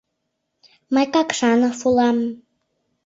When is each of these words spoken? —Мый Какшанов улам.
—Мый 0.93 1.05
Какшанов 1.13 1.79
улам. 1.87 2.17